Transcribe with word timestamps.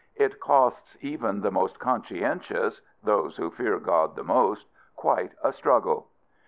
It 0.15 0.39
costs 0.39 0.97
even 1.01 1.41
the 1.41 1.51
most 1.51 1.77
conscientious 1.79 2.81
those 3.03 3.37
who 3.37 3.51
fear 3.51 3.77
God 3.77 4.15
the 4.15 4.23
most 4.23 4.65
quite 4.95 5.33
a 5.43 5.53
struggle. 5.53 6.07